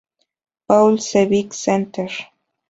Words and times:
Paul 0.67 0.97
Civic 0.97 1.53
Center. 1.53 2.09